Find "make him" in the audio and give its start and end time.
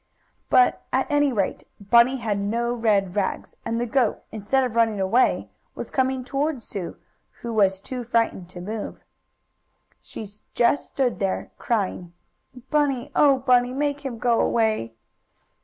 13.73-14.17